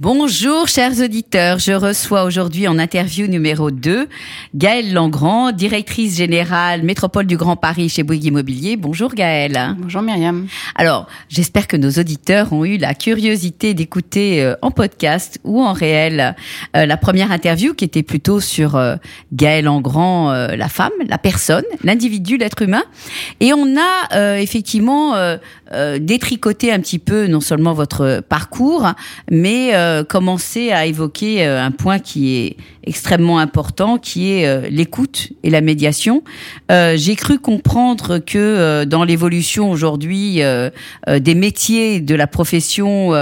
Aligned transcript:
Bonjour 0.00 0.68
chers 0.68 1.00
auditeurs, 1.00 1.58
je 1.58 1.72
reçois 1.72 2.22
aujourd'hui 2.22 2.68
en 2.68 2.78
interview 2.78 3.26
numéro 3.26 3.72
2 3.72 4.06
Gaëlle 4.54 4.92
Langrand, 4.92 5.50
directrice 5.50 6.16
générale 6.16 6.84
métropole 6.84 7.26
du 7.26 7.36
Grand 7.36 7.56
Paris 7.56 7.88
chez 7.88 8.04
Bouygues 8.04 8.26
Immobilier. 8.26 8.76
Bonjour 8.76 9.12
Gaëlle. 9.12 9.74
Bonjour 9.76 10.00
Myriam. 10.02 10.46
Alors, 10.76 11.08
j'espère 11.28 11.66
que 11.66 11.76
nos 11.76 11.90
auditeurs 11.90 12.52
ont 12.52 12.64
eu 12.64 12.76
la 12.76 12.94
curiosité 12.94 13.74
d'écouter 13.74 14.40
euh, 14.40 14.54
en 14.62 14.70
podcast 14.70 15.40
ou 15.42 15.64
en 15.64 15.72
réel 15.72 16.36
euh, 16.76 16.86
la 16.86 16.96
première 16.96 17.32
interview 17.32 17.74
qui 17.74 17.84
était 17.84 18.04
plutôt 18.04 18.38
sur 18.38 18.76
euh, 18.76 18.94
Gaëlle 19.32 19.64
Langrand, 19.64 20.30
la 20.30 20.68
femme, 20.68 20.92
la 21.08 21.18
personne, 21.18 21.64
l'individu, 21.82 22.36
l'être 22.36 22.62
humain. 22.62 22.84
Et 23.40 23.52
on 23.52 23.74
a 23.76 24.38
effectivement 24.38 25.14
euh, 25.74 25.98
détricoté 25.98 26.72
un 26.72 26.80
petit 26.80 26.98
peu 26.98 27.26
non 27.26 27.40
seulement 27.40 27.74
votre 27.74 28.22
parcours, 28.26 28.86
mais 29.30 29.74
euh, 29.74 30.02
commencé 30.02 30.72
à 30.72 30.86
évoquer 30.86 31.46
euh, 31.46 31.62
un 31.62 31.70
point 31.72 31.98
qui 31.98 32.36
est 32.36 32.56
extrêmement 32.84 33.38
important, 33.38 33.98
qui 33.98 34.30
est 34.30 34.70
l'écoute 34.70 35.28
et 35.42 35.50
la 35.50 35.60
médiation. 35.60 36.22
J'ai 36.70 37.16
cru 37.16 37.38
comprendre 37.38 38.18
que 38.18 38.84
dans 38.84 39.04
l'évolution 39.04 39.70
aujourd'hui 39.70 40.40
des 41.06 41.34
métiers 41.34 42.00
de 42.00 42.14
la 42.14 42.26
profession, 42.26 43.12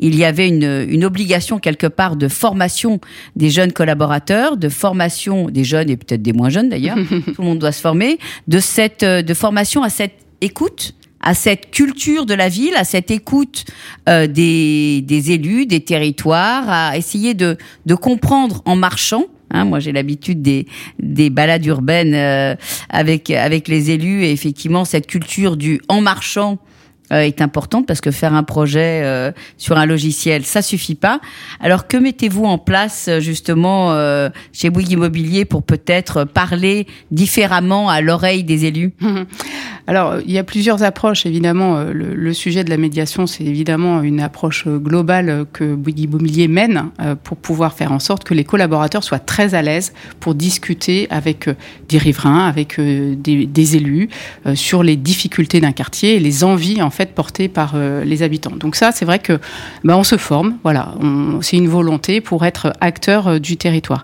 il 0.00 0.16
y 0.16 0.24
avait 0.24 0.48
une, 0.48 0.84
une 0.88 1.04
obligation 1.04 1.60
quelque 1.60 1.86
part 1.86 2.16
de 2.16 2.26
formation 2.26 2.98
des 3.36 3.50
jeunes 3.50 3.72
collaborateurs, 3.72 4.56
de 4.56 4.68
formation 4.68 5.48
des 5.48 5.62
jeunes 5.62 5.90
et 5.90 5.96
peut-être 5.96 6.22
des 6.22 6.32
moins 6.32 6.48
jeunes 6.48 6.70
d'ailleurs. 6.70 6.98
Tout 7.08 7.42
le 7.42 7.44
monde 7.44 7.60
doit 7.60 7.70
se 7.70 7.80
former, 7.80 8.18
de 8.48 8.58
cette 8.58 9.04
de 9.04 9.34
formation 9.34 9.84
à 9.84 9.90
cette 9.90 10.14
écoute 10.40 10.94
à 11.24 11.34
cette 11.34 11.70
culture 11.70 12.26
de 12.26 12.34
la 12.34 12.48
ville, 12.48 12.74
à 12.76 12.84
cette 12.84 13.10
écoute 13.10 13.64
euh, 14.08 14.26
des, 14.26 15.00
des 15.00 15.32
élus, 15.32 15.66
des 15.66 15.80
territoires, 15.80 16.68
à 16.68 16.96
essayer 16.96 17.32
de, 17.34 17.56
de 17.86 17.94
comprendre 17.94 18.62
en 18.66 18.76
marchant. 18.76 19.24
Hein, 19.50 19.64
moi, 19.64 19.80
j'ai 19.80 19.92
l'habitude 19.92 20.42
des, 20.42 20.66
des 20.98 21.30
balades 21.30 21.64
urbaines 21.64 22.14
euh, 22.14 22.54
avec, 22.90 23.30
avec 23.30 23.68
les 23.68 23.90
élus 23.90 24.24
et 24.24 24.32
effectivement, 24.32 24.84
cette 24.84 25.06
culture 25.06 25.56
du 25.56 25.80
en 25.88 26.02
marchant 26.02 26.58
euh, 27.12 27.20
est 27.20 27.42
importante 27.42 27.86
parce 27.86 28.00
que 28.00 28.10
faire 28.10 28.32
un 28.32 28.44
projet 28.44 29.02
euh, 29.04 29.30
sur 29.58 29.76
un 29.76 29.84
logiciel, 29.84 30.46
ça 30.46 30.62
suffit 30.62 30.94
pas. 30.94 31.20
Alors 31.60 31.86
que 31.86 31.98
mettez-vous 31.98 32.46
en 32.46 32.56
place 32.56 33.10
justement 33.18 33.92
euh, 33.92 34.30
chez 34.54 34.70
Bouygues 34.70 34.92
Immobilier 34.92 35.44
pour 35.44 35.62
peut-être 35.62 36.24
parler 36.24 36.86
différemment 37.10 37.90
à 37.90 38.00
l'oreille 38.00 38.42
des 38.42 38.64
élus? 38.64 38.94
Alors, 39.86 40.16
il 40.24 40.30
y 40.30 40.38
a 40.38 40.44
plusieurs 40.44 40.82
approches, 40.82 41.26
évidemment. 41.26 41.76
Euh, 41.76 41.92
Le, 41.92 42.32
sujet 42.32 42.64
de 42.64 42.70
la 42.70 42.78
médiation, 42.78 43.26
c'est 43.26 43.44
évidemment 43.44 44.02
une 44.02 44.20
approche 44.20 44.64
euh, 44.66 44.78
globale 44.78 45.28
euh, 45.28 45.44
que 45.52 45.74
Bouygues 45.74 46.00
Immobilier 46.00 46.48
mène 46.48 46.90
pour 47.22 47.36
pouvoir 47.36 47.74
faire 47.74 47.92
en 47.92 47.98
sorte 47.98 48.24
que 48.24 48.34
les 48.34 48.44
collaborateurs 48.44 49.04
soient 49.04 49.18
très 49.18 49.54
à 49.54 49.62
l'aise 49.62 49.92
pour 50.20 50.34
discuter 50.34 51.06
avec 51.10 51.48
des 51.88 51.98
riverains, 51.98 52.46
avec 52.46 52.80
des, 52.80 53.76
élus 53.76 54.08
sur 54.54 54.82
les 54.82 54.96
difficultés 54.96 55.60
d'un 55.60 55.72
quartier 55.72 56.16
et 56.16 56.20
les 56.20 56.44
envies 56.44 56.82
en 56.82 56.90
fait 56.90 57.14
portées 57.14 57.48
par 57.48 57.76
les 57.76 58.22
habitants. 58.22 58.56
Donc 58.56 58.76
ça, 58.76 58.92
c'est 58.92 59.04
vrai 59.04 59.18
que 59.18 59.38
ben, 59.84 59.96
on 59.96 60.04
se 60.04 60.16
forme. 60.16 60.56
Voilà, 60.62 60.94
c'est 61.40 61.56
une 61.56 61.68
volonté 61.68 62.20
pour 62.20 62.44
être 62.44 62.72
acteur 62.80 63.40
du 63.40 63.56
territoire. 63.56 64.02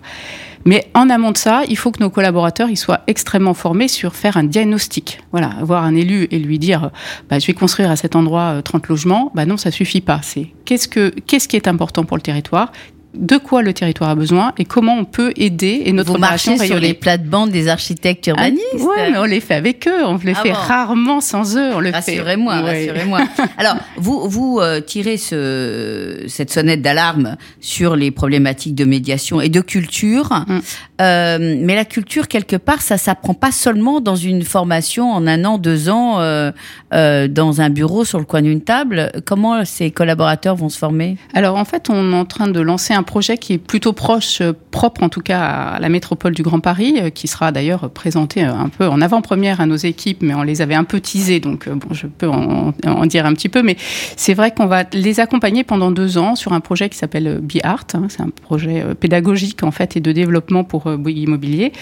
Mais 0.64 0.90
en 0.94 1.08
amont 1.08 1.30
de 1.30 1.36
ça, 1.36 1.62
il 1.68 1.76
faut 1.76 1.90
que 1.90 2.00
nos 2.00 2.10
collaborateurs 2.10 2.68
soient 2.76 3.00
extrêmement 3.06 3.54
formés 3.54 3.88
sur 3.88 4.14
faire 4.14 4.36
un 4.36 4.44
diagnostic. 4.44 5.20
Voilà, 5.32 5.50
avoir 5.60 5.84
un 5.84 5.94
élu 5.94 6.28
et 6.30 6.38
lui 6.38 6.58
dire 6.58 6.90
bah, 7.28 7.38
je 7.38 7.46
vais 7.46 7.54
construire 7.54 7.90
à 7.90 7.96
cet 7.96 8.16
endroit 8.16 8.56
euh, 8.56 8.62
30 8.62 8.88
logements, 8.88 9.32
bah 9.34 9.46
non, 9.46 9.56
ça 9.56 9.70
suffit 9.70 10.00
pas. 10.00 10.20
C'est 10.22 10.48
qu'est-ce 10.64 10.88
que 10.88 11.10
qu'est-ce 11.26 11.48
qui 11.48 11.56
est 11.56 11.68
important 11.68 12.04
pour 12.04 12.16
le 12.16 12.22
territoire? 12.22 12.72
De 13.14 13.36
quoi 13.38 13.62
le 13.62 13.72
territoire 13.72 14.10
a 14.10 14.14
besoin 14.14 14.52
et 14.56 14.64
comment 14.64 14.94
on 14.96 15.04
peut 15.04 15.32
aider 15.36 15.82
et 15.84 15.92
notre 15.92 16.12
Vous 16.12 16.18
marchez 16.18 16.56
sur 16.58 16.78
les 16.78 16.94
plates-bandes 16.94 17.50
des 17.50 17.66
architectes 17.68 18.26
urbanistes 18.28 18.64
Ah, 18.74 18.84
ouais, 18.84 19.10
mais 19.10 19.18
on 19.18 19.24
les 19.24 19.40
fait 19.40 19.54
avec 19.54 19.88
eux, 19.88 20.04
on 20.04 20.16
les 20.18 20.32
Ah 20.36 20.42
fait 20.42 20.50
bon. 20.50 20.54
rarement 20.54 21.20
sans 21.20 21.56
eux. 21.56 21.70
On 21.74 21.80
le 21.80 21.90
fait. 21.90 21.96
Rassurez-moi, 21.96 22.62
Ouais. 22.62 22.86
rassurez-moi. 22.88 23.20
Alors, 23.58 23.76
vous, 23.96 24.28
vous 24.28 24.58
euh, 24.60 24.80
tirez 24.80 25.16
ce, 25.16 26.24
cette 26.28 26.50
sonnette 26.52 26.82
d'alarme 26.82 27.36
sur 27.60 27.96
les 27.96 28.10
problématiques 28.10 28.74
de 28.74 28.84
médiation 28.84 29.40
et 29.40 29.48
de 29.48 29.60
culture. 29.60 30.30
Mm. 30.46 30.58
Euh, 31.00 31.56
mais 31.60 31.74
la 31.74 31.84
culture, 31.84 32.28
quelque 32.28 32.56
part, 32.56 32.80
ça 32.82 32.96
s'apprend 32.98 33.34
pas 33.34 33.52
seulement 33.52 34.00
dans 34.00 34.16
une 34.16 34.42
formation 34.42 35.10
en 35.10 35.26
un 35.26 35.44
an, 35.44 35.58
deux 35.58 35.88
ans, 35.88 36.20
euh, 36.20 36.52
dans 37.28 37.60
un 37.60 37.70
bureau 37.70 38.04
sur 38.04 38.18
le 38.18 38.24
coin 38.24 38.42
d'une 38.42 38.60
table. 38.60 39.10
Comment 39.24 39.64
ces 39.64 39.90
collaborateurs 39.90 40.56
vont 40.56 40.68
se 40.68 40.78
former? 40.78 41.16
Alors 41.34 41.56
en 41.56 41.64
fait, 41.64 41.88
on 41.90 42.12
est 42.12 42.16
en 42.16 42.24
train 42.24 42.48
de 42.48 42.60
lancer 42.60 42.92
un 42.94 42.99
projet 43.02 43.38
qui 43.38 43.54
est 43.54 43.58
plutôt 43.58 43.92
proche, 43.92 44.40
euh, 44.40 44.52
propre 44.70 45.02
en 45.02 45.08
tout 45.08 45.20
cas 45.20 45.40
à 45.40 45.80
la 45.80 45.88
métropole 45.88 46.34
du 46.34 46.42
Grand 46.42 46.60
Paris, 46.60 46.94
euh, 46.98 47.10
qui 47.10 47.28
sera 47.28 47.52
d'ailleurs 47.52 47.90
présenté 47.90 48.44
euh, 48.44 48.52
un 48.52 48.68
peu 48.68 48.86
en 48.86 49.00
avant-première 49.00 49.60
à 49.60 49.66
nos 49.66 49.76
équipes, 49.76 50.22
mais 50.22 50.34
on 50.34 50.42
les 50.42 50.62
avait 50.62 50.74
un 50.74 50.84
peu 50.84 51.00
teasés, 51.00 51.40
donc 51.40 51.68
bon, 51.68 51.92
je 51.92 52.06
peux 52.06 52.28
en, 52.28 52.72
dire 53.06 53.26
un 53.26 53.32
petit 53.32 53.48
peu, 53.48 53.62
mais 53.62 53.76
c'est 54.16 54.34
vrai 54.34 54.52
qu'on 54.52 54.66
va 54.66 54.84
les 54.92 55.20
accompagner 55.20 55.64
pendant 55.64 55.90
deux 55.90 56.18
ans 56.18 56.34
sur 56.36 56.52
un 56.52 56.60
projet 56.60 56.88
qui 56.88 56.96
s'appelle 56.96 57.40
BeArt, 57.42 57.86
hein, 57.94 58.06
c'est 58.08 58.20
un 58.20 58.30
projet 58.30 58.84
pédagogique 58.98 59.62
en 59.62 59.70
fait 59.70 59.96
et 59.96 60.00
de 60.00 60.12
développement 60.12 60.64
pour 60.64 60.86
euh, 60.86 60.98
Immobilier, 61.10 61.72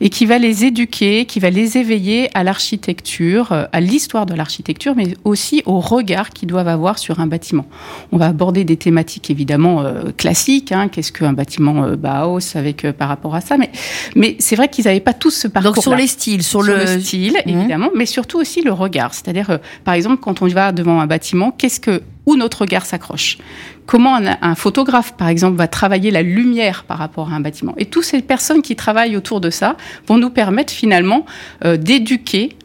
et 0.00 0.08
qui 0.08 0.24
va 0.24 0.38
les 0.38 0.64
éduquer, 0.64 1.26
qui 1.26 1.40
va 1.40 1.50
les 1.50 1.76
éveiller 1.76 2.30
à 2.34 2.42
l'architecture, 2.42 3.52
à 3.52 3.80
l'histoire 3.80 4.24
de 4.24 4.34
l'architecture, 4.34 4.94
mais 4.96 5.14
aussi 5.24 5.62
au 5.66 5.80
regard 5.80 6.30
qu'ils 6.30 6.48
doivent 6.48 6.68
avoir 6.68 6.98
sur 6.98 7.20
un 7.20 7.26
bâtiment. 7.26 7.66
On 8.12 8.16
va 8.16 8.26
aborder 8.26 8.64
des 8.64 8.76
thématiques 8.76 9.30
évidemment 9.30 9.84
classiques. 10.16 10.67
Hein, 10.72 10.88
Qu'est-ce 10.88 11.12
qu'un 11.12 11.32
bâtiment 11.32 11.84
euh, 11.84 11.96
Bauhaus 11.96 12.56
avec 12.56 12.84
euh, 12.84 12.92
par 12.92 13.08
rapport 13.08 13.34
à 13.34 13.40
ça 13.40 13.56
Mais, 13.56 13.70
mais 14.14 14.36
c'est 14.38 14.56
vrai 14.56 14.68
qu'ils 14.68 14.84
n'avaient 14.84 15.00
pas 15.00 15.12
tous 15.14 15.30
ce 15.30 15.48
parcours. 15.48 15.74
Donc 15.74 15.82
sur 15.82 15.94
les 15.96 16.06
styles, 16.06 16.42
sur, 16.42 16.64
sur 16.64 16.74
le, 16.74 16.86
style, 17.00 17.36
Mhm. 17.46 17.58
évidemment, 17.58 17.88
mais 17.94 18.06
surtout 18.06 18.38
aussi 18.38 18.62
le 18.62 18.72
regard. 18.72 19.14
C'est-à-dire, 19.14 19.50
euh, 19.50 19.58
par 19.84 19.94
exemple, 19.94 20.18
quand 20.20 20.42
on 20.42 20.46
va 20.48 20.72
devant 20.72 21.00
un 21.00 21.06
bâtiment, 21.06 21.50
qu'est-ce 21.50 21.80
que 21.80 22.02
où 22.26 22.36
notre 22.36 22.62
regard 22.62 22.84
s'accroche? 22.84 23.38
Comment 23.86 24.16
un, 24.16 24.36
un 24.42 24.54
photographe, 24.54 25.14
par 25.16 25.28
exemple, 25.28 25.56
va 25.56 25.66
travailler 25.68 26.10
la 26.10 26.22
lumière 26.22 26.84
par 26.84 26.98
rapport 26.98 27.32
à 27.32 27.36
un 27.36 27.40
bâtiment? 27.40 27.74
Et 27.78 27.86
toutes 27.86 28.04
ces 28.04 28.20
personnes 28.20 28.60
qui 28.60 28.76
travaillent 28.76 29.16
autour 29.16 29.40
de 29.40 29.48
ça 29.50 29.76
vont 30.06 30.18
nous 30.18 30.28
permettre 30.30 30.72
finalement 30.72 31.24
euh, 31.64 31.76
d'éduquer 31.78 32.56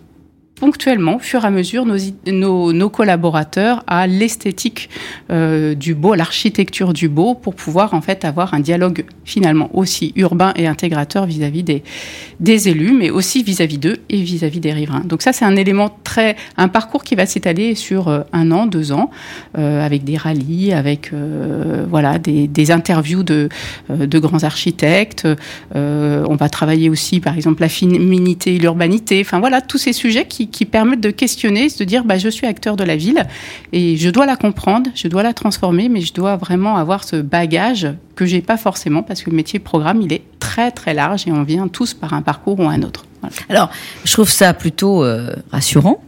ponctuellement, 0.55 1.15
au 1.15 1.19
fur 1.19 1.43
et 1.43 1.47
à 1.47 1.49
mesure, 1.49 1.85
nos, 1.85 1.97
nos, 2.27 2.73
nos 2.73 2.89
collaborateurs 2.89 3.83
à 3.87 4.07
l'esthétique 4.07 4.89
euh, 5.31 5.73
du 5.75 5.93
beau, 5.95 6.13
à 6.13 6.17
l'architecture 6.17 6.93
du 6.93 7.09
beau, 7.09 7.33
pour 7.33 7.55
pouvoir 7.55 7.93
en 7.93 8.01
fait 8.01 8.23
avoir 8.23 8.53
un 8.53 8.59
dialogue 8.59 9.05
finalement 9.25 9.69
aussi 9.73 10.13
urbain 10.15 10.53
et 10.55 10.67
intégrateur 10.67 11.25
vis-à-vis 11.25 11.63
des, 11.63 11.83
des 12.39 12.69
élus, 12.69 12.93
mais 12.93 13.09
aussi 13.09 13.43
vis-à-vis 13.43 13.77
d'eux 13.77 13.97
et 14.09 14.21
vis-à-vis 14.21 14.59
des 14.59 14.71
riverains. 14.71 15.03
Donc 15.05 15.21
ça, 15.21 15.33
c'est 15.33 15.45
un 15.45 15.55
élément 15.55 15.97
très, 16.03 16.35
un 16.55 16.67
parcours 16.67 17.03
qui 17.03 17.15
va 17.15 17.25
s'étaler 17.25 17.75
sur 17.75 18.07
euh, 18.07 18.21
un 18.31 18.51
an, 18.51 18.65
deux 18.65 18.91
ans, 18.91 19.09
euh, 19.57 19.83
avec 19.85 20.03
des 20.03 20.17
rallyes, 20.17 20.71
avec 20.73 21.11
voilà 21.89 22.19
des, 22.19 22.47
des 22.47 22.71
interviews 22.71 23.23
de, 23.23 23.49
de 23.89 24.19
grands 24.19 24.43
architectes. 24.43 25.27
On 25.73 26.35
va 26.35 26.49
travailler 26.49 26.89
aussi, 26.89 27.19
par 27.19 27.35
exemple, 27.35 27.61
la 27.61 27.69
féminité 27.69 28.55
et 28.55 28.59
l'urbanité. 28.59 29.21
Enfin 29.21 29.39
voilà, 29.39 29.61
tous 29.61 29.77
ces 29.77 29.93
sujets 29.93 30.25
qui, 30.25 30.47
qui 30.53 30.65
permettent 30.65 31.01
de 31.01 31.11
questionner, 31.11 31.67
de 31.67 31.83
dire, 31.83 32.05
bah, 32.05 32.17
je 32.17 32.29
suis 32.29 32.47
acteur 32.47 32.77
de 32.77 32.85
la 32.85 32.95
ville 32.95 33.25
et 33.73 33.97
je 33.97 34.09
dois 34.09 34.25
la 34.25 34.37
comprendre, 34.37 34.89
je 34.95 35.09
dois 35.09 35.23
la 35.23 35.33
transformer, 35.33 35.89
mais 35.89 35.99
je 35.99 36.13
dois 36.13 36.37
vraiment 36.37 36.77
avoir 36.77 37.03
ce 37.03 37.17
bagage 37.17 37.89
que 38.15 38.25
j'ai 38.25 38.41
pas 38.41 38.57
forcément 38.57 39.03
parce 39.03 39.23
que 39.23 39.29
le 39.29 39.35
métier 39.35 39.59
programme, 39.59 40.01
il 40.01 40.13
est 40.13 40.23
très 40.39 40.71
très 40.71 40.93
large 40.93 41.27
et 41.27 41.31
on 41.31 41.43
vient 41.43 41.67
tous 41.67 41.93
par 41.93 42.13
un 42.13 42.21
parcours 42.21 42.59
ou 42.59 42.67
un 42.69 42.81
autre. 42.83 43.05
Alors, 43.49 43.69
je 44.05 44.13
trouve 44.13 44.29
ça 44.29 44.53
plutôt 44.53 45.03
euh, 45.03 45.33
rassurant. 45.51 46.01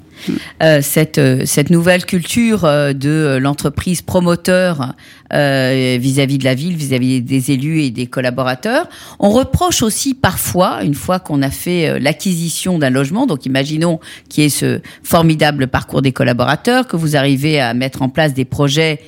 Euh, 0.64 0.82
cette, 0.82 1.18
euh, 1.18 1.44
cette 1.46 1.70
nouvelle 1.70 2.06
culture 2.06 2.66
euh, 2.66 2.94
de 2.94 3.38
l'entreprise 3.42 4.02
promoteur 4.02 4.94
euh, 5.34 5.98
vis-à-vis 6.00 6.38
de 6.38 6.44
la 6.44 6.56
ville, 6.56 6.76
vis-à-vis 6.76 7.22
des 7.22 7.52
élus 7.52 7.82
et 7.82 7.92
des 7.92 8.08
collaborateurs. 8.08 8.88
On 9.20 9.30
reproche 9.30 9.82
aussi 9.84 10.14
parfois, 10.14 10.84
une 10.84 10.94
fois 10.96 11.20
qu'on 11.20 11.42
a 11.42 11.50
fait 11.52 12.00
l'acquisition 12.00 12.80
d'un 12.80 12.90
logement, 12.90 13.26
donc 13.28 13.46
imaginons 13.46 14.00
qu'il 14.30 14.44
y 14.44 14.48
ait 14.48 14.50
ce 14.50 14.80
formidable 15.04 15.68
parcours 15.68 16.02
des 16.02 16.12
collaborateurs, 16.12 16.88
que 16.88 16.96
vous 16.96 17.16
arrivez 17.16 17.60
à 17.60 17.74
mettre 17.74 18.02
en 18.02 18.10
place 18.10 18.34
des 18.34 18.46
projets 18.46 19.00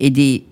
et 0.00 0.10
des 0.10 0.44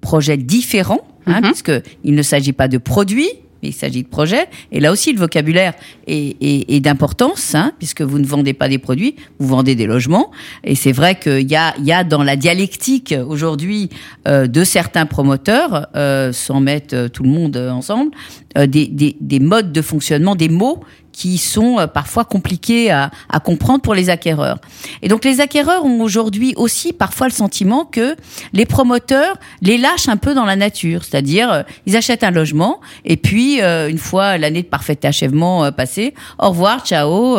projets 0.00 0.36
différents, 0.36 1.06
hein, 1.26 1.40
Mhm. 1.40 1.42
puisque 1.50 1.72
il 2.04 2.14
ne 2.14 2.22
s'agit 2.22 2.52
pas 2.52 2.68
de 2.68 2.78
produits, 2.78 3.30
mais 3.62 3.70
il 3.70 3.72
s'agit 3.72 4.02
de 4.02 4.08
projet. 4.08 4.46
Et 4.72 4.80
là 4.80 4.92
aussi, 4.92 5.12
le 5.12 5.18
vocabulaire 5.18 5.74
est, 6.06 6.80
d'importance, 6.80 7.54
hein, 7.54 7.72
puisque 7.78 8.02
vous 8.02 8.18
ne 8.18 8.26
vendez 8.26 8.54
pas 8.54 8.68
des 8.68 8.78
produits, 8.78 9.16
vous 9.38 9.48
vendez 9.48 9.74
des 9.74 9.86
logements. 9.86 10.30
Et 10.64 10.74
c'est 10.74 10.92
vrai 10.92 11.18
qu'il 11.18 11.50
y 11.50 11.56
a, 11.56 12.04
dans 12.04 12.22
la 12.22 12.36
dialectique 12.36 13.14
aujourd'hui 13.26 13.90
euh, 14.26 14.46
de 14.46 14.64
certains 14.64 15.06
promoteurs, 15.06 15.88
euh, 15.96 16.32
sans 16.32 16.60
mettre 16.60 16.94
euh, 16.94 17.08
tout 17.08 17.22
le 17.22 17.30
monde 17.30 17.56
ensemble, 17.56 18.12
des 18.56 19.40
modes 19.40 19.72
de 19.72 19.82
fonctionnement, 19.82 20.34
des 20.34 20.48
mots 20.48 20.80
qui 21.18 21.36
sont 21.36 21.80
euh, 21.80 21.88
parfois 21.88 22.24
compliqués 22.24 22.92
à, 22.92 23.10
à, 23.28 23.40
comprendre 23.40 23.80
pour 23.80 23.92
les 23.92 24.08
acquéreurs. 24.08 24.58
Et 25.02 25.08
donc 25.08 25.24
les 25.24 25.40
acquéreurs 25.40 25.84
ont 25.84 26.00
aujourd'hui 26.00 26.54
aussi 26.56 26.92
parfois 26.92 27.26
le 27.26 27.32
sentiment 27.32 27.84
que 27.84 28.14
les 28.52 28.66
promoteurs 28.66 29.36
les 29.60 29.78
lâchent 29.78 30.08
un 30.08 30.16
peu 30.16 30.32
dans 30.32 30.44
la 30.44 30.54
nature, 30.54 31.02
c'est-à-dire 31.02 31.52
euh, 31.52 31.62
ils 31.86 31.96
achètent 31.96 32.22
un 32.22 32.30
logement 32.30 32.78
et 33.04 33.16
puis 33.16 33.60
euh, 33.60 33.88
une 33.88 33.98
fois 33.98 34.38
l'année 34.38 34.62
de 34.62 34.68
parfait 34.68 35.04
achèvement 35.04 35.72
passée, 35.72 36.14
au 36.38 36.50
revoir, 36.50 36.86
ciao, 36.86 37.36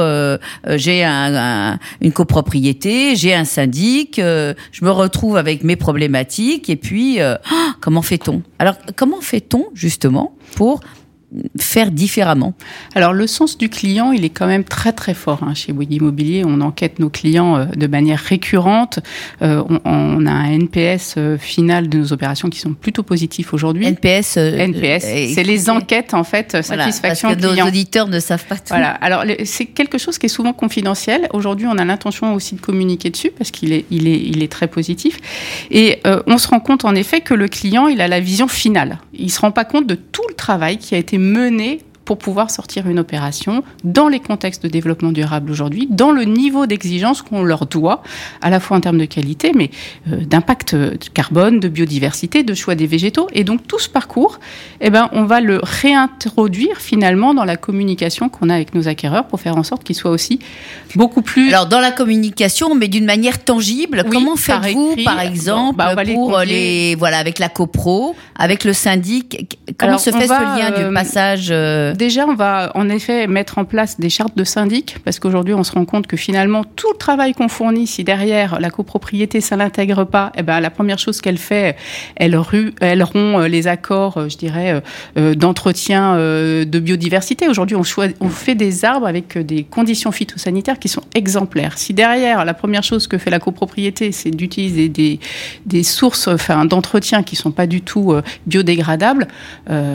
j'ai 0.67 1.05
un, 1.05 1.35
un, 1.35 1.79
une 2.01 2.11
copropriété, 2.11 3.15
j'ai 3.15 3.33
un 3.33 3.45
syndic, 3.45 4.15
je 4.17 4.85
me 4.85 4.91
retrouve 4.91 5.37
avec 5.37 5.63
mes 5.63 5.77
problématiques 5.77 6.69
et 6.69 6.75
puis 6.75 7.19
oh, 7.21 7.55
comment 7.79 8.01
fait-on? 8.01 8.41
Alors 8.59 8.75
comment 8.97 9.21
fait-on 9.21 9.67
justement 9.73 10.33
pour 10.55 10.81
faire 11.59 11.91
différemment 11.91 12.53
Alors 12.95 13.13
le 13.13 13.27
sens 13.27 13.57
du 13.57 13.69
client, 13.69 14.11
il 14.11 14.25
est 14.25 14.29
quand 14.29 14.47
même 14.47 14.63
très 14.63 14.93
très 14.93 15.13
fort 15.13 15.43
hein. 15.43 15.53
chez 15.53 15.73
Bouygues 15.73 15.93
Immobilier. 15.93 16.43
On 16.45 16.59
enquête 16.61 16.97
nos 16.99 17.09
clients 17.09 17.57
euh, 17.57 17.65
de 17.65 17.87
manière 17.87 18.19
récurrente. 18.19 18.99
Euh, 19.41 19.63
on, 19.69 19.79
on, 19.85 20.25
a 20.25 20.31
un 20.31 20.51
NPS 20.51 21.15
euh, 21.17 21.37
final 21.37 21.87
de 21.87 21.99
nos 21.99 22.13
opérations 22.13 22.49
qui 22.49 22.59
sont 22.59 22.73
plutôt 22.73 23.03
positifs 23.03 23.53
aujourd'hui. 23.53 23.85
NPS, 23.85 24.37
NPS, 24.37 25.33
c'est 25.35 25.43
les 25.43 25.69
enquêtes 25.69 26.13
en 26.13 26.23
fait 26.23 26.57
voilà, 26.65 26.85
satisfaction 26.85 27.29
parce 27.29 27.41
que 27.41 27.47
client. 27.47 27.65
Nos 27.65 27.69
auditeurs 27.69 28.07
ne 28.07 28.19
savent 28.19 28.45
pas 28.45 28.55
tout. 28.55 28.63
Voilà. 28.69 28.89
Alors 28.89 29.23
c'est 29.45 29.65
quelque 29.65 29.99
chose 29.99 30.17
qui 30.17 30.25
est 30.25 30.29
souvent 30.29 30.53
confidentiel. 30.53 31.27
Aujourd'hui, 31.33 31.67
on 31.67 31.77
a 31.77 31.85
l'intention 31.85 32.33
aussi 32.33 32.55
de 32.55 32.61
communiquer 32.61 33.11
dessus 33.11 33.29
parce 33.29 33.51
qu'il 33.51 33.71
est 33.71 33.85
il 33.91 34.07
est 34.07 34.19
il 34.19 34.41
est 34.41 34.51
très 34.51 34.67
positif. 34.67 35.19
Et 35.69 36.01
on 36.25 36.37
se 36.39 36.47
rend 36.47 36.59
compte 36.59 36.85
en 36.85 36.95
effet 36.95 37.21
que 37.21 37.35
le 37.35 37.47
client, 37.47 37.87
il 37.87 38.01
a 38.01 38.07
la 38.07 38.19
vision 38.19 38.47
finale. 38.47 38.99
Il 39.13 39.31
se 39.31 39.39
rend 39.39 39.51
pas 39.51 39.65
compte 39.65 39.85
de 39.85 39.95
tout 39.95 40.23
le 40.27 40.33
travail 40.33 40.77
qui 40.77 40.95
a 40.95 40.97
été 40.97 41.18
mené 41.19 41.83
pour 42.09 42.17
pouvoir 42.17 42.49
sortir 42.49 42.87
une 42.87 42.97
opération 42.97 43.63
dans 43.83 44.07
les 44.07 44.19
contextes 44.19 44.63
de 44.63 44.67
développement 44.67 45.11
durable 45.11 45.51
aujourd'hui, 45.51 45.87
dans 45.91 46.11
le 46.11 46.23
niveau 46.23 46.65
d'exigence 46.65 47.21
qu'on 47.21 47.43
leur 47.43 47.67
doit, 47.67 48.01
à 48.41 48.49
la 48.49 48.59
fois 48.59 48.77
en 48.77 48.81
termes 48.81 48.97
de 48.97 49.05
qualité, 49.05 49.51
mais 49.55 49.69
euh, 50.11 50.25
d'impact 50.25 50.75
carbone, 51.13 51.59
de 51.59 51.67
biodiversité, 51.67 52.41
de 52.41 52.55
choix 52.55 52.73
des 52.73 52.87
végétaux. 52.87 53.27
Et 53.31 53.43
donc 53.43 53.67
tout 53.67 53.77
ce 53.77 53.87
parcours, 53.87 54.39
eh 54.81 54.89
ben, 54.89 55.07
on 55.11 55.25
va 55.25 55.39
le 55.39 55.61
réintroduire 55.61 56.77
finalement 56.77 57.35
dans 57.35 57.45
la 57.45 57.57
communication 57.57 58.27
qu'on 58.27 58.49
a 58.49 58.55
avec 58.55 58.73
nos 58.73 58.87
acquéreurs 58.87 59.27
pour 59.27 59.39
faire 59.39 59.55
en 59.55 59.63
sorte 59.63 59.83
qu'il 59.83 59.95
soit 59.95 60.09
aussi 60.09 60.39
beaucoup 60.95 61.21
plus. 61.21 61.49
Alors 61.49 61.67
dans 61.67 61.79
la 61.79 61.91
communication, 61.91 62.73
mais 62.73 62.87
d'une 62.87 63.05
manière 63.05 63.37
tangible. 63.37 64.01
Oui, 64.03 64.11
comment 64.11 64.35
faites-vous, 64.35 64.95
par, 65.05 65.17
par, 65.17 65.25
exemple, 65.25 65.77
bah, 65.77 65.93
pour 65.95 66.39
les, 66.39 66.45
les, 66.45 66.95
voilà 66.95 67.19
avec 67.19 67.37
la 67.37 67.49
copro, 67.49 68.15
avec 68.35 68.63
le 68.63 68.73
syndic 68.73 69.59
Comment 69.77 69.91
Alors, 69.91 69.99
se 69.99 70.09
fait 70.09 70.25
va, 70.25 70.39
ce 70.39 70.59
lien 70.59 70.71
euh, 70.73 70.87
du 70.87 70.93
passage 70.95 71.49
euh 71.51 71.93
déjà, 71.99 72.25
on 72.25 72.33
va 72.33 72.71
en 72.73 72.89
effet 72.89 73.27
mettre 73.27 73.59
en 73.59 73.65
place 73.65 73.99
des 73.99 74.09
chartes 74.09 74.35
de 74.35 74.43
syndic, 74.43 74.97
parce 75.03 75.19
qu'aujourd'hui, 75.19 75.53
on 75.53 75.63
se 75.63 75.73
rend 75.73 75.85
compte 75.85 76.07
que 76.07 76.17
finalement, 76.17 76.63
tout 76.63 76.91
le 76.91 76.97
travail 76.97 77.33
qu'on 77.33 77.49
fournit, 77.49 77.85
si 77.85 78.03
derrière 78.03 78.59
la 78.59 78.71
copropriété, 78.71 79.41
ça 79.41 79.55
l'intègre 79.55 80.05
pas, 80.05 80.31
eh 80.35 80.41
ben, 80.41 80.59
la 80.61 80.71
première 80.71 80.97
chose 80.97 81.21
qu'elle 81.21 81.37
fait, 81.37 81.75
elle, 82.15 82.35
rompt 82.35 82.73
les 83.47 83.67
accords, 83.67 84.29
je 84.29 84.37
dirais, 84.37 84.81
euh, 85.17 85.35
d'entretien 85.35 86.15
euh, 86.15 86.65
de 86.65 86.79
biodiversité. 86.79 87.47
Aujourd'hui, 87.49 87.75
on, 87.75 87.83
fait 88.29 88.55
des 88.55 88.85
arbres 88.85 89.05
avec 89.05 89.37
des 89.37 89.63
conditions 89.63 90.11
phytosanitaires 90.11 90.79
qui 90.79 90.87
sont 90.87 91.03
exemplaires. 91.13 91.77
Si 91.77 91.93
derrière, 91.93 92.45
la 92.45 92.53
première 92.53 92.83
chose 92.83 93.07
que 93.07 93.17
fait 93.17 93.29
la 93.29 93.39
copropriété, 93.39 94.13
c'est 94.13 94.31
d'utiliser 94.31 94.87
des, 94.87 95.83
sources 95.83 96.29
d'entretien 96.65 97.23
qui 97.23 97.35
sont 97.35 97.51
pas 97.51 97.67
du 97.67 97.81
tout 97.81 98.13
euh, 98.13 98.21
biodégradables, 98.47 99.27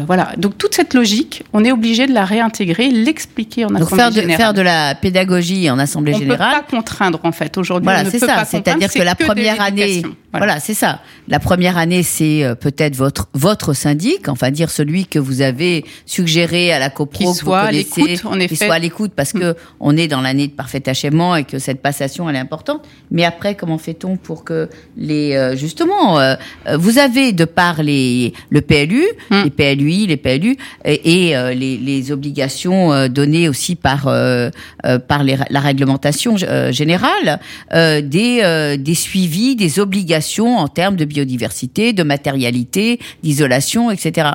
voilà. 0.07 0.33
Donc, 0.37 0.59
toute 0.59 0.75
cette 0.75 0.93
logique, 0.93 1.45
on 1.53 1.65
est 1.65 1.73
obligé 1.73 1.94
de 1.95 2.13
la 2.13 2.25
réintégrer, 2.25 2.89
l'expliquer 2.91 3.65
en 3.65 3.69
Donc 3.69 3.83
assemblée 3.83 3.97
faire 3.97 4.11
de, 4.11 4.21
générale. 4.21 4.37
faire 4.37 4.55
de 4.55 4.63
la 4.63 4.95
pédagogie 4.95 5.71
en 5.71 5.79
assemblée 5.79 6.15
on 6.15 6.19
générale. 6.19 6.55
On 6.57 6.61
peut 6.61 6.67
pas 6.67 6.77
contraindre 6.77 7.21
en 7.23 7.33
fait 7.33 7.57
aujourd'hui. 7.57 7.85
Voilà, 7.85 8.11
c'est 8.11 8.19
ça. 8.19 8.45
C'est-à-dire 8.45 8.93
que 8.93 9.03
la 9.03 9.15
que 9.15 9.25
première 9.25 9.61
année, 9.61 10.03
voilà, 10.33 10.47
voilà 10.47 10.61
c'est 10.61 10.75
ça. 10.75 11.01
La 11.29 11.39
première 11.39 11.79
année, 11.79 12.03
c'est 12.03 12.45
peut-être 12.61 12.97
votre 12.97 13.29
votre 13.33 13.73
syndic, 13.73 14.29
enfin 14.29 14.51
dire 14.51 14.71
celui 14.71 15.07
que 15.07 15.19
vous 15.19 15.41
avez 15.41 15.85
suggéré 16.07 16.73
à 16.73 16.79
la 16.79 16.91
copro, 16.91 17.33
qui 17.33 17.39
soit 17.39 17.61
à 17.61 17.73
l'écoute, 17.73 18.25
en 18.25 18.39
effet, 18.39 18.49
qui 18.49 18.57
soit 18.57 18.75
à 18.75 18.79
l'écoute, 18.79 19.13
parce 19.15 19.33
que 19.33 19.53
mm. 19.53 19.57
on 19.81 19.97
est 19.97 20.09
dans 20.09 20.21
l'année 20.21 20.49
de 20.49 20.53
parfait 20.53 20.89
achèvement 20.89 21.37
et 21.37 21.45
que 21.45 21.59
cette 21.59 21.81
passation 21.81 22.29
elle 22.29 22.37
est 22.37 22.41
importante. 22.41 22.83
Mais 23.11 23.25
après, 23.25 23.55
comment 23.55 23.79
fait-on 23.79 24.17
pour 24.17 24.45
que 24.45 24.69
les 24.97 25.35
euh, 25.35 25.57
justement, 25.57 26.19
euh, 26.19 26.35
vous 26.77 26.99
avez 26.99 27.33
de 27.33 27.45
par 27.45 27.83
les 27.83 28.33
le 28.51 28.61
PLU, 28.61 29.05
mm. 29.31 29.43
les 29.45 29.51
PLUI, 29.51 30.07
les 30.07 30.17
PLU 30.17 30.57
et, 30.85 31.29
et 31.29 31.37
euh, 31.37 31.55
les, 31.55 31.77
les 31.85 32.13
obligations 32.13 32.93
euh, 32.93 33.09
données 33.09 33.49
aussi 33.49 33.77
par 33.77 34.09
euh, 34.09 34.51
par 35.07 35.23
les, 35.23 35.37
la 35.51 35.61
réglementation 35.61 36.37
euh, 36.43 36.73
générale, 36.73 37.41
des 37.73 38.77
des 38.79 38.95
suivis, 38.95 39.57
des 39.57 39.79
obligations 39.79 40.59
en 40.59 40.69
termes 40.69 40.97
de 40.97 41.05
biodiversité, 41.05 41.93
de 41.93 42.03
matérialité, 42.03 42.99
d'isolation, 43.23 43.91
etc. 43.91 44.31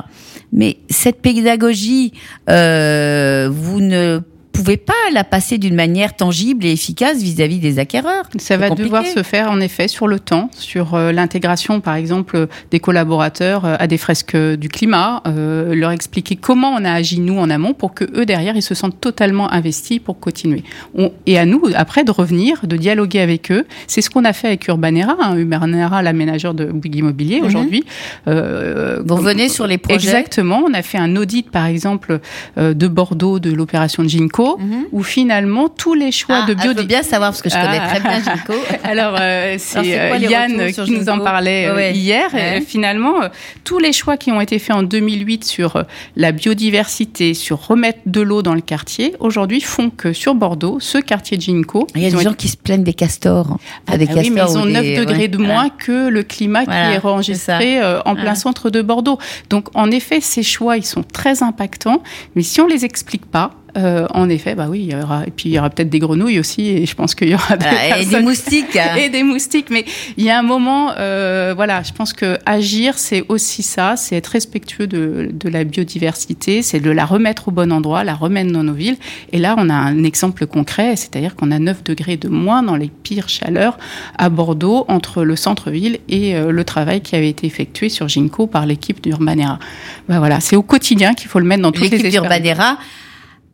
Mais 0.51 0.77
cette 0.89 1.21
pédagogie, 1.21 2.13
vous 2.47 3.81
ne 3.81 4.21
pouvez 4.63 4.77
pas 4.77 4.93
la 5.13 5.23
passer 5.23 5.57
d'une 5.57 5.75
manière 5.75 6.15
tangible 6.15 6.65
et 6.65 6.71
efficace 6.71 7.17
vis-à-vis 7.21 7.57
-vis 7.57 7.61
des 7.61 7.79
acquéreurs. 7.79 8.25
Ça 8.37 8.57
va 8.57 8.69
compliqué. 8.69 8.85
devoir 8.89 9.05
se 9.05 9.23
faire 9.23 9.51
en 9.51 9.59
effet 9.59 9.87
sur 9.87 10.07
le 10.07 10.19
temps, 10.19 10.49
sur 10.55 10.93
euh, 10.93 11.11
l'intégration 11.11 11.81
par 11.81 11.95
exemple 11.95 12.47
des 12.71 12.79
collaborateurs 12.79 13.65
euh, 13.65 13.75
à 13.83 13.87
des 13.87 13.97
fresques 13.97 14.37
du 14.63 14.69
climat, 14.69 15.21
euh, 15.27 15.75
leur 15.75 15.91
expliquer 15.91 16.35
comment 16.35 16.71
on 16.79 16.83
a 16.85 16.91
agi 16.91 17.19
nous 17.19 17.37
en 17.37 17.49
amont 17.49 17.73
pour 17.73 17.93
que 17.93 18.05
eux 18.17 18.25
derrière 18.25 18.55
ils 18.55 18.67
se 18.71 18.75
sentent 18.75 18.99
totalement 18.99 19.47
investis 19.51 19.99
pour 19.99 20.19
continuer. 20.19 20.63
On, 20.95 21.11
et 21.25 21.37
à 21.37 21.45
nous 21.45 21.61
après 21.75 22.03
de 22.03 22.11
revenir, 22.11 22.65
de 22.65 22.77
dialoguer 22.77 23.21
avec 23.21 23.51
eux. 23.51 23.65
C'est 23.87 24.01
ce 24.01 24.09
qu'on 24.09 24.25
a 24.25 24.33
fait 24.33 24.47
avec 24.47 24.67
Urbanera, 24.67 25.15
hein, 25.19 25.35
Urbanera 25.37 26.01
l'aménageur 26.01 26.53
de 26.53 26.65
Bouygues 26.65 26.97
Immobilier 26.97 27.39
mm 27.39 27.43
-hmm. 27.43 27.47
aujourd'hui. 27.47 27.83
Euh, 28.27 29.01
Vous 29.05 29.15
revenez 29.15 29.49
sur 29.49 29.67
les 29.67 29.77
projets. 29.77 30.09
Exactement. 30.09 30.59
On 30.67 30.73
a 30.73 30.81
fait 30.81 30.97
un 31.07 31.15
audit 31.15 31.47
par 31.49 31.65
exemple 31.65 32.19
euh, 32.57 32.73
de 32.73 32.87
Bordeaux 32.87 33.39
de 33.39 33.51
l'opération 33.51 34.03
de 34.03 34.09
Ginko 34.09 34.48
Mm 34.57 34.71
-hmm. 34.71 34.83
où 34.91 35.03
finalement 35.03 35.69
tous 35.69 35.93
les 35.93 36.11
choix 36.11 36.41
ah, 36.43 36.47
de 36.47 36.53
bio. 36.53 36.71
Je 36.71 36.77
veux 36.77 36.83
bien 36.83 37.03
savoir 37.03 37.31
parce 37.31 37.41
que 37.41 37.49
je 37.49 37.55
connais 37.55 37.81
ah. 37.81 37.89
très 37.89 37.99
bien. 37.99 38.21
Alors 38.83 39.15
euh, 39.19 39.55
c'est 39.57 39.85
Yann 39.85 40.71
qui 40.71 40.91
nous 40.91 41.09
en 41.09 41.19
parlait 41.19 41.67
euh, 41.67 41.75
ouais. 41.75 41.93
hier. 41.93 42.33
Ouais. 42.33 42.57
Et 42.57 42.61
finalement, 42.61 43.21
euh, 43.21 43.29
tous 43.63 43.79
les 43.79 43.93
choix 43.93 44.17
qui 44.17 44.31
ont 44.31 44.41
été 44.41 44.59
faits 44.59 44.75
en 44.75 44.83
2008 44.83 45.43
sur 45.43 45.75
euh, 45.75 45.83
la 46.15 46.31
biodiversité, 46.31 47.33
sur 47.33 47.67
remettre 47.67 47.99
de 48.05 48.21
l'eau 48.21 48.41
dans 48.41 48.53
le 48.53 48.61
quartier, 48.61 49.15
aujourd'hui 49.19 49.61
font 49.61 49.89
que 49.89 50.13
sur 50.13 50.35
Bordeaux, 50.35 50.79
ce 50.79 50.97
quartier 50.97 51.37
de 51.37 51.41
Ginkgo, 51.41 51.87
il 51.95 52.01
y 52.01 52.05
a 52.05 52.09
des 52.09 52.23
gens 52.23 52.31
été... 52.31 52.37
qui 52.37 52.47
se 52.47 52.57
plaignent 52.57 52.83
des 52.83 52.93
castors. 52.93 53.57
Ah, 53.87 53.97
des 53.97 54.05
bah 54.05 54.15
castors 54.15 54.23
oui, 54.23 54.29
mais 54.31 54.41
ils 54.41 54.57
ont 54.57 54.65
9 54.65 54.81
des... 54.83 54.97
degrés 54.97 55.27
de 55.27 55.37
moins 55.37 55.69
voilà. 55.69 55.69
que 55.77 56.09
le 56.09 56.23
climat 56.23 56.63
voilà, 56.63 56.89
qui 56.89 56.95
est 56.95 57.05
enregistré 57.05 57.73
est 57.75 57.83
en 58.05 58.15
plein 58.15 58.35
centre 58.35 58.69
de 58.69 58.81
Bordeaux. 58.81 59.19
Donc 59.49 59.67
en 59.75 59.91
effet, 59.91 60.21
ces 60.21 60.43
choix, 60.43 60.77
ils 60.77 60.85
sont 60.85 61.03
très 61.03 61.43
impactants, 61.43 62.01
mais 62.35 62.43
si 62.43 62.61
on 62.61 62.67
les 62.67 62.85
explique 62.85 63.25
pas, 63.25 63.51
euh, 63.77 64.07
en 64.13 64.29
effet, 64.29 64.55
bah 64.55 64.67
oui, 64.69 64.87
il 64.87 64.91
y 64.91 64.95
aura 64.95 65.23
et 65.25 65.31
puis 65.31 65.49
il 65.49 65.51
y 65.53 65.59
aura 65.59 65.69
peut-être 65.69 65.89
des 65.89 65.99
grenouilles 65.99 66.39
aussi, 66.39 66.67
et 66.69 66.85
je 66.85 66.95
pense 66.95 67.13
qu'il 67.13 67.29
y 67.29 67.33
aura 67.33 67.55
des 67.55 67.65
ah, 67.67 67.99
et 67.99 68.05
des 68.05 68.19
moustiques 68.19 68.75
hein. 68.75 68.95
et 68.97 69.09
des 69.09 69.23
moustiques. 69.23 69.69
Mais 69.69 69.85
il 70.17 70.23
y 70.23 70.29
a 70.29 70.39
un 70.39 70.43
moment, 70.43 70.91
euh, 70.97 71.53
voilà, 71.55 71.83
je 71.83 71.91
pense 71.91 72.13
que 72.13 72.37
agir, 72.45 72.97
c'est 72.97 73.23
aussi 73.29 73.61
ça, 73.61 73.95
c'est 73.95 74.15
être 74.15 74.27
respectueux 74.27 74.87
de, 74.87 75.29
de 75.31 75.49
la 75.49 75.63
biodiversité, 75.63 76.61
c'est 76.61 76.79
de 76.79 76.89
la 76.89 77.05
remettre 77.05 77.49
au 77.49 77.51
bon 77.51 77.71
endroit, 77.71 78.03
la 78.03 78.15
remettre 78.15 78.51
dans 78.51 78.63
nos 78.63 78.73
villes. 78.73 78.97
Et 79.31 79.37
là, 79.37 79.55
on 79.57 79.69
a 79.69 79.75
un 79.75 80.03
exemple 80.03 80.47
concret, 80.47 80.95
c'est-à-dire 80.95 81.35
qu'on 81.35 81.51
a 81.51 81.59
9 81.59 81.83
degrés 81.83 82.17
de 82.17 82.27
moins 82.27 82.63
dans 82.63 82.75
les 82.75 82.89
pires 82.89 83.29
chaleurs 83.29 83.77
à 84.17 84.29
Bordeaux 84.29 84.85
entre 84.87 85.23
le 85.23 85.35
centre-ville 85.35 85.99
et 86.09 86.35
euh, 86.35 86.51
le 86.51 86.63
travail 86.63 87.01
qui 87.01 87.15
avait 87.15 87.29
été 87.29 87.45
effectué 87.45 87.89
sur 87.89 88.07
Ginko 88.07 88.47
par 88.47 88.65
l'équipe 88.65 89.01
d'Urbanera. 89.01 89.59
Bah 90.07 90.19
voilà, 90.19 90.39
c'est 90.39 90.55
au 90.55 90.63
quotidien 90.63 91.13
qu'il 91.13 91.27
faut 91.27 91.39
le 91.39 91.45
mettre 91.45 91.61
dans 91.61 91.71
toutes 91.71 91.83
les 91.83 91.89
L'équipe 91.89 92.11
d'Urbanera 92.11 92.77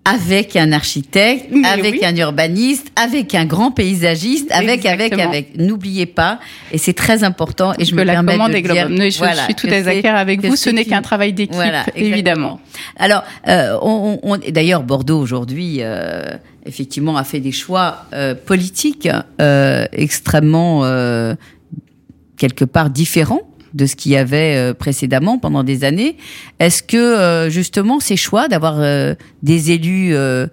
avec 0.05 0.55
un 0.55 0.71
architecte, 0.71 1.47
Mais 1.51 1.67
avec 1.67 1.95
oui. 1.95 2.05
un 2.05 2.15
urbaniste, 2.15 2.87
avec 2.95 3.33
un 3.35 3.45
grand 3.45 3.71
paysagiste, 3.71 4.51
avec, 4.51 4.85
Exactement. 4.85 5.23
avec, 5.23 5.49
avec. 5.53 5.57
N'oubliez 5.57 6.05
pas, 6.05 6.39
et 6.71 6.77
c'est 6.77 6.93
très 6.93 7.23
important, 7.23 7.73
et 7.79 7.85
je, 7.85 7.95
me 7.95 8.05
permets 8.05 8.37
de 8.61 8.71
dire... 8.71 8.87
Mais 8.89 9.09
je, 9.11 9.17
voilà, 9.17 9.41
je 9.41 9.45
suis 9.45 9.55
tout 9.55 9.67
à 9.67 9.81
d'accord 9.81 10.15
avec 10.15 10.45
vous, 10.45 10.55
ce 10.55 10.69
n'est 10.69 10.85
qu'un 10.85 11.01
travail 11.01 11.33
d'équipe, 11.33 11.55
voilà, 11.55 11.85
évidemment. 11.95 12.59
Alors, 12.97 13.23
euh, 13.47 13.77
on, 13.81 14.19
on, 14.23 14.37
d'ailleurs, 14.37 14.83
Bordeaux, 14.83 15.19
aujourd'hui... 15.19 15.77
Euh, 15.81 16.23
effectivement, 16.65 17.15
a 17.17 17.23
fait 17.23 17.39
des 17.39 17.51
choix 17.51 18.05
euh, 18.13 18.35
politiques 18.35 19.07
euh, 19.39 19.85
extrêmement, 19.91 20.83
euh, 20.83 21.35
quelque 22.37 22.65
part, 22.65 22.89
différents 22.89 23.43
de 23.75 23.85
ce 23.85 23.95
qu'il 23.95 24.13
y 24.13 24.17
avait 24.17 24.55
euh, 24.55 24.73
précédemment 24.73 25.37
pendant 25.37 25.63
des 25.63 25.83
années. 25.83 26.17
Est-ce 26.59 26.81
que 26.81 26.97
euh, 26.97 27.49
justement 27.49 27.99
ces 27.99 28.15
choix 28.17 28.47
d'avoir 28.47 28.77
euh, 28.79 29.13
des 29.43 29.71
élus 29.71 30.15
euh, 30.15 30.47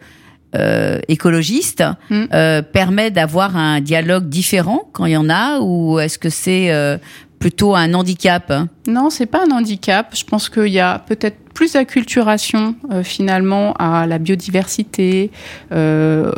écologistes 1.08 1.82
Mm. 2.10 2.24
euh, 2.34 2.60
permet 2.62 3.10
d'avoir 3.10 3.56
un 3.56 3.80
dialogue 3.80 4.28
différent 4.28 4.82
quand 4.92 5.06
il 5.06 5.12
y 5.12 5.16
en 5.16 5.30
a, 5.30 5.60
ou 5.60 5.98
est-ce 5.98 6.18
que 6.18 6.28
c'est 6.28 6.70
euh, 6.70 6.98
plutôt 7.38 7.74
un 7.74 7.94
handicap 7.94 8.50
hein? 8.50 8.68
Non, 8.86 9.08
c'est 9.08 9.26
pas 9.26 9.44
un 9.46 9.50
handicap. 9.50 10.14
Je 10.14 10.24
pense 10.24 10.48
qu'il 10.50 10.68
y 10.68 10.78
a 10.80 10.98
peut-être 10.98 11.38
plus 11.54 11.72
d'acculturation 11.72 12.74
finalement 13.02 13.74
à 13.78 14.06
la 14.06 14.18
biodiversité, 14.18 15.30
euh, 15.72 16.30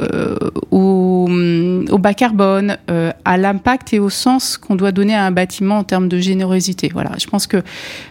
au, 1.25 1.29
hum, 1.29 1.85
au 1.91 1.99
bas 1.99 2.15
carbone, 2.15 2.77
euh, 2.91 3.11
à 3.25 3.37
l'impact 3.37 3.93
et 3.93 3.99
au 3.99 4.11
sens 4.11 4.59
qu'on 4.59 4.77
doit 4.77 4.93
donner 4.93 5.15
à 5.15 5.25
un 5.25 5.31
bâtiment 5.31 5.79
en 5.79 5.85
termes 5.85 6.09
de 6.09 6.19
générosité. 6.19 6.91
Voilà, 6.93 7.13
je 7.19 7.27
pense 7.27 7.47
que 7.47 7.63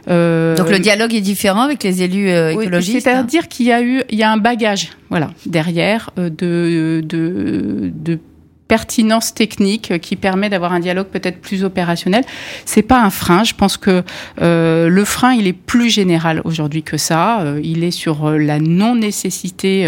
euh, 0.10 0.55
Donc 0.55 0.70
le 0.70 0.79
dialogue 0.79 1.13
est 1.13 1.22
différent 1.22 1.62
avec 1.62 1.84
les 1.84 2.01
élus 2.03 2.29
euh, 2.29 2.53
oui, 2.55 2.63
écologistes. 2.63 3.01
C'est-à-dire 3.01 3.48
qu'il 3.48 3.67
y 3.67 3.72
a 3.72 3.82
eu, 3.82 4.03
il 4.10 4.17
y 4.17 4.24
a 4.24 4.32
un 4.32 4.38
bagage, 4.38 4.89
voilà, 5.10 5.29
derrière 5.46 6.10
euh, 6.17 6.29
de, 6.29 7.01
de, 7.01 7.91
de 7.93 8.20
pertinence 8.67 9.34
technique 9.34 9.91
euh, 9.91 9.98
qui 9.98 10.15
permet 10.15 10.50
d'avoir 10.50 10.74
un 10.74 10.79
dialogue 10.79 11.08
peut-être 11.08 11.39
plus 11.41 11.63
opérationnel. 11.63 12.24
C'est 12.65 12.82
pas 12.82 13.01
un 13.01 13.10
frein. 13.10 13.43
Je 13.43 13.53
pense 13.53 13.77
que 13.77 14.03
euh, 14.41 14.89
le 14.89 15.05
frein, 15.05 15.34
il 15.34 15.48
est 15.48 15.53
plus 15.53 15.89
général 15.89 16.41
aujourd'hui 16.46 16.82
que 16.84 16.98
ça. 16.98 17.41
Euh, 17.41 17.60
il 17.63 17.84
est 17.84 17.91
sur 17.91 18.32
la 18.32 18.60
non 18.60 18.96
nécessité 18.96 19.88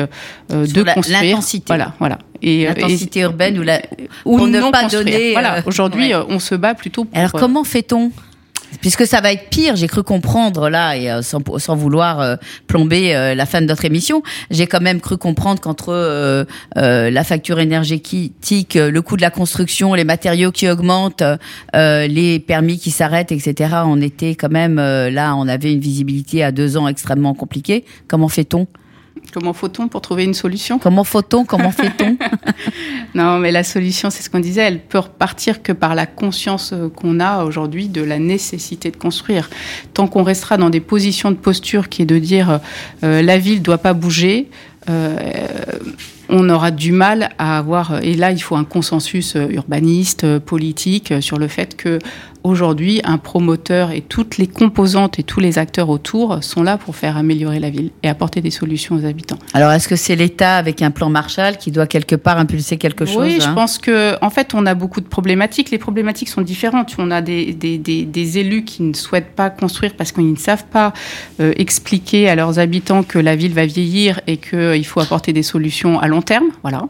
euh, 0.51 0.65
de 0.67 0.82
la- 0.82 0.94
construire. 0.94 1.22
l'intensité. 1.24 1.63
Voilà, 1.67 1.94
voilà. 2.00 2.20
Et, 2.41 2.65
L'intensité 2.65 3.22
urbaine 3.22 3.58
ou 3.58 3.63
la 3.63 3.82
ou 4.25 4.38
pour 4.38 4.48
ne 4.48 4.60
non 4.60 4.70
pas 4.72 4.84
construire. 4.84 5.05
donner, 5.05 5.32
Voilà. 5.32 5.62
Aujourd'hui, 5.65 6.13
ouais. 6.13 6.22
on 6.29 6.39
se 6.39 6.53
bat 6.53 6.75
plutôt 6.75 7.05
pour. 7.05 7.17
Alors 7.17 7.32
comment 7.32 7.63
fait-on 7.63 8.12
Puisque 8.82 9.05
ça 9.05 9.22
va 9.22 9.32
être 9.32 9.50
pire, 9.50 9.75
j'ai 9.75 9.88
cru 9.88 10.03
comprendre 10.03 10.70
là, 10.70 10.98
et 10.98 11.10
euh, 11.10 11.22
sans, 11.22 11.39
sans 11.58 11.75
vouloir 11.75 12.20
euh, 12.20 12.36
plomber 12.67 13.15
euh, 13.15 13.36
la 13.36 13.46
fin 13.46 13.62
de 13.62 13.65
notre 13.65 13.86
émission, 13.86 14.22
j'ai 14.51 14.67
quand 14.67 14.82
même 14.82 15.01
cru 15.01 15.17
comprendre 15.17 15.62
qu'entre 15.62 15.89
euh, 15.89 16.46
euh, 16.77 17.10
la 17.10 17.24
facture 17.24 17.60
énergétique, 17.60 18.75
euh, 18.75 18.91
le 18.91 19.01
coût 19.01 19.17
de 19.17 19.22
la 19.22 19.32
construction, 19.32 19.94
les 19.94 20.03
matériaux 20.03 20.51
qui 20.51 20.70
augmentent, 20.70 21.24
les 21.74 22.39
permis 22.39 22.79
qui 22.79 22.91
s'arrêtent, 22.91 23.32
etc., 23.32 23.75
on 23.86 24.01
était 24.01 24.36
quand 24.36 24.51
même 24.51 24.75
là, 24.75 25.36
on 25.36 25.48
avait 25.48 25.74
une 25.74 25.79
visibilité 25.79 26.44
à 26.44 26.51
deux 26.51 26.77
ans 26.77 26.88
extrêmement 26.88 27.34
compliquée. 27.34 27.86
Comment 28.08 28.29
fait-on? 28.29 28.67
Comment 29.34 29.53
faut-on 29.53 29.88
pour 29.88 30.01
trouver 30.01 30.24
une 30.24 30.34
solution? 30.34 30.79
Comment 30.79 31.03
faut-on 31.03 31.45
Comment 31.45 31.72
fait-on? 31.72 32.17
Non, 33.15 33.38
mais 33.39 33.51
la 33.53 33.63
solution, 33.63 34.10
c'est 34.10 34.24
ce 34.24 34.29
qu'on 34.29 34.41
disait, 34.41 34.62
elle 34.62 34.79
peut 34.81 35.00
repartir 35.00 35.63
que 35.63 35.72
par 35.72 35.95
la 35.95 36.05
conscience 36.05 36.74
euh, 36.74 36.89
qu'on 36.89 37.22
a 37.22 37.45
aujourd'hui 37.45 37.88
de 37.88 38.01
la 38.01 38.19
nécessité 38.19 38.91
de 38.91 38.98
construire. 38.98 39.50
Tant 39.93 40.07
qu'on 40.07 40.24
restera 40.24 40.57
dans 40.57 40.69
des 40.69 40.81
positions 40.81 41.31
de 41.31 41.38
posture 41.38 41.88
qui 41.88 42.01
est 42.01 42.05
de 42.05 42.19
dire 42.19 42.60
euh, 43.03 43.22
la 43.22 43.38
ville 43.38 43.62
doit 43.62 43.77
pas 43.77 43.93
bouger, 43.93 44.50
euh, 44.89 45.15
on 46.29 46.50
aura 46.50 46.72
du 46.72 46.91
mal 46.91 47.29
à 47.38 47.57
avoir. 47.57 48.03
Et 48.03 48.15
là, 48.15 48.31
il 48.31 48.39
faut 48.39 48.55
un 48.55 48.63
consensus 48.63 49.36
euh, 49.36 49.48
urbaniste, 49.50 50.24
euh, 50.24 50.39
politique, 50.39 51.12
euh, 51.12 51.22
sur 51.22 51.38
le 51.38 51.48
fait 51.48 51.75
que 51.75 52.00
aujourd'hui, 52.46 53.02
un 53.04 53.18
promoteur 53.18 53.92
et 53.92 54.02
toutes 54.02 54.38
les 54.38 54.48
composantes 54.48 55.20
et 55.20 55.24
tous 55.24 55.40
les 55.40 55.58
acteurs 55.58 55.90
autour 55.90 56.44
sont 56.44 56.64
là 56.64 56.78
pour 56.78 56.96
faire 56.96 57.18
améliorer 57.18 57.60
la 57.60 57.70
ville 57.70 57.90
et 58.04 58.10
apporter 58.10 58.42
des 58.42 58.52
solutions 58.52 58.96
aux 58.96 59.06
habitants. 59.06 59.40
Alors 59.54 59.72
est-ce 59.72 59.88
que 59.88 59.96
c'est 59.96 60.16
l'État 60.16 60.58
avec 60.58 60.82
un 60.82 60.92
plan 60.92 61.10
Marshall 61.10 61.58
qui 61.58 61.72
doit 61.72 61.88
quelque 61.88 62.16
part 62.16 62.38
impulser 62.38 62.78
quelque 62.78 63.06
chose 63.06 63.18
Oui, 63.18 63.38
je 63.42 63.48
hein 63.48 63.54
pense 63.54 63.78
que 63.78 64.16
en 64.22 64.30
fait, 64.30 64.54
on 64.54 64.66
a 64.66 64.75
beaucoup 64.75 65.02
de 65.02 65.08
problématiques. 65.08 65.72
Les 65.72 65.78
problématiques 65.78 66.30
sont 66.30 66.42
différentes. 66.42 66.96
On 66.98 67.12
a 67.12 67.22
des, 67.22 67.54
des, 67.54 67.78
des, 67.78 68.06
des 68.06 68.38
élus 68.38 68.64
qui 68.64 68.84
ne 68.84 68.94
souhaitent 68.94 69.36
pas 69.36 69.50
construire 69.50 69.94
parce 69.96 70.12
qu'ils 70.12 70.32
ne 70.32 70.38
savent 70.38 70.66
pas 70.66 70.94
euh, 71.40 71.54
expliquer 71.58 72.30
à 72.30 72.36
leurs 72.36 72.60
habitants 72.60 73.04
que 73.04 73.18
la 73.18 73.36
ville 73.36 73.54
va 73.54 73.66
vieillir 73.66 74.22
et 74.28 74.38
qu'il 74.38 74.86
faut 74.86 75.00
apporter 75.00 75.34
des 75.34 75.44
solutions 75.44 76.00
à 76.00 76.08
long 76.08 76.22
terme. 76.22 76.48
Voilà. 76.62 76.84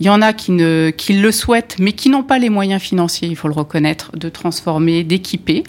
Il 0.00 0.06
y 0.06 0.10
en 0.10 0.22
a 0.22 0.32
qui, 0.32 0.52
ne, 0.52 0.90
qui 0.96 1.14
le 1.14 1.32
souhaitent, 1.32 1.76
mais 1.78 1.92
qui 1.92 2.08
n'ont 2.08 2.22
pas 2.22 2.38
les 2.38 2.50
moyens 2.50 2.80
financiers, 2.80 3.28
il 3.28 3.36
faut 3.36 3.48
le 3.48 3.54
reconnaître, 3.54 4.10
de 4.16 4.28
transformer, 4.28 4.93
d'équiper. 5.02 5.64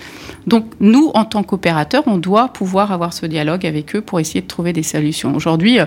Donc, 0.45 0.65
nous, 0.79 1.09
en 1.15 1.25
tant 1.25 1.41
qu'opérateurs, 1.41 2.03
on 2.05 2.17
doit 2.17 2.49
pouvoir 2.49 2.91
avoir 2.91 3.13
ce 3.13 3.25
dialogue 3.25 3.65
avec 3.65 3.95
eux 3.95 4.01
pour 4.01 4.19
essayer 4.19 4.41
de 4.41 4.47
trouver 4.47 4.73
des 4.73 4.83
solutions. 4.83 5.35
Aujourd'hui, 5.35 5.79
euh, 5.79 5.85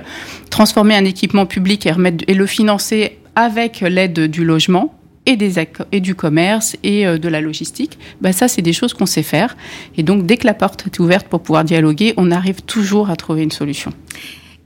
transformer 0.50 0.96
un 0.96 1.04
équipement 1.04 1.46
public 1.46 1.86
et, 1.86 1.92
et 2.26 2.34
le 2.34 2.46
financer 2.46 3.18
avec 3.36 3.80
l'aide 3.80 4.28
du 4.28 4.44
logement 4.44 4.98
et, 5.26 5.36
des, 5.36 5.54
et 5.92 6.00
du 6.00 6.14
commerce 6.14 6.76
et 6.82 7.06
euh, 7.06 7.18
de 7.18 7.28
la 7.28 7.40
logistique, 7.40 7.98
bah 8.20 8.32
ça, 8.32 8.48
c'est 8.48 8.62
des 8.62 8.72
choses 8.72 8.94
qu'on 8.94 9.06
sait 9.06 9.22
faire. 9.22 9.56
Et 9.96 10.02
donc, 10.02 10.26
dès 10.26 10.38
que 10.38 10.46
la 10.46 10.54
porte 10.54 10.86
est 10.86 10.98
ouverte 10.98 11.28
pour 11.28 11.40
pouvoir 11.40 11.64
dialoguer, 11.64 12.14
on 12.16 12.30
arrive 12.30 12.62
toujours 12.62 13.10
à 13.10 13.16
trouver 13.16 13.42
une 13.42 13.52
solution. 13.52 13.92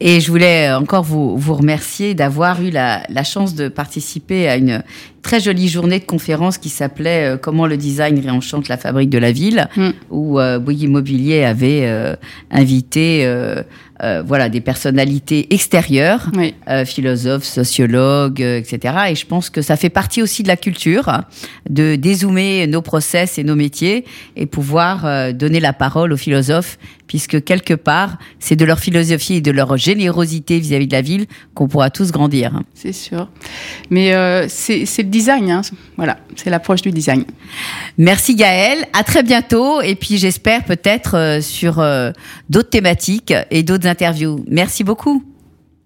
Et 0.05 0.19
je 0.19 0.33
voulais 0.33 0.73
encore 0.73 1.05
vous, 1.05 1.37
vous 1.39 1.55
remercier 1.55 2.15
d'avoir 2.15 2.61
eu 2.61 2.71
la, 2.71 3.05
la 3.09 3.23
chance 3.23 3.55
de 3.55 3.69
participer 3.69 4.49
à 4.49 4.57
une 4.57 4.83
très 5.23 5.39
jolie 5.39 5.69
journée 5.69 6.01
de 6.01 6.05
conférence 6.05 6.59
qui 6.59 6.71
s'appelait 6.71 7.35
euh, 7.35 7.37
Comment 7.37 7.69
le 7.69 7.77
design 7.77 8.19
réenchante 8.19 8.67
la 8.67 8.77
fabrique 8.77 9.11
de 9.11 9.19
la 9.19 9.31
ville, 9.31 9.69
Mm. 9.77 9.91
où 10.11 10.41
euh, 10.41 10.59
Bouygues 10.59 10.83
Immobilier 10.83 11.45
avait 11.45 11.83
euh, 11.85 12.17
invité 12.51 13.21
euh, 13.25 13.63
euh, 14.03 14.25
voilà, 14.27 14.49
des 14.49 14.61
personnalités 14.61 15.55
extérieures, 15.55 16.29
Oui. 16.37 16.55
euh, 16.69 16.85
philosophes, 16.85 17.45
sociologues, 17.45 18.43
euh, 18.43 18.59
etc. 18.59 18.95
Et 19.11 19.15
je 19.15 19.25
pense 19.25 19.51
que 19.51 19.63
ça 19.63 19.77
fait 19.77 19.89
partie 19.91 20.21
aussi 20.21 20.43
de 20.43 20.49
la 20.49 20.57
culture, 20.57 21.21
de 21.71 21.95
dézoomer 21.95 22.67
nos 22.67 22.83
process 22.83 23.39
et 23.39 23.45
nos 23.45 23.55
métiers 23.55 24.05
et 24.35 24.47
pouvoir 24.47 25.07
euh, 25.07 25.31
donner 25.31 25.61
la 25.61 25.73
parole 25.73 26.13
aux 26.13 26.17
philosophes, 26.17 26.79
puisque 27.13 27.45
quelque 27.45 27.75
part, 27.75 28.17
c'est 28.39 28.57
de 28.57 28.65
leur 28.65 28.79
philosophie 28.79 29.35
et 29.35 29.41
de 29.43 29.51
leur 29.51 29.77
générosité 29.77 30.59
vis-à-vis 30.59 30.87
de 30.87 30.95
la 30.95 31.03
ville 31.03 31.27
qu'on 31.53 31.69
pourra 31.69 31.91
tous 31.91 32.11
grandir. 32.11 32.63
C'est 32.73 32.95
sûr. 32.95 33.29
Mais 33.91 34.15
euh, 34.15 34.47
c'est 34.49 34.87
c'est 34.87 35.03
le 35.03 35.11
design. 35.11 35.51
Hein. 35.51 35.61
Voilà, 35.99 36.17
c'est 36.37 36.49
l'approche 36.49 36.81
du 36.81 36.91
design. 36.91 37.25
Merci 37.99 38.35
Gaël, 38.35 38.87
à 38.95 39.05
très 39.05 39.23
bientôt 39.23 39.83
et 39.83 39.95
puis 39.95 40.17
j'espère 40.17 40.65
peut-être 40.65 41.19
euh, 41.19 41.41
sur 41.43 41.81
euh, 41.81 42.13
d'autres 42.49 42.71
thématiques 42.71 43.35
et 43.51 43.63
d'autres 43.63 43.87
interviews. 43.87 44.43
Merci 44.49 44.83
beaucoup. 44.83 45.23